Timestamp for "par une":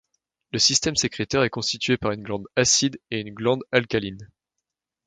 1.95-2.23